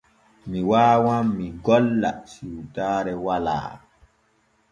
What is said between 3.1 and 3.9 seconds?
walaa.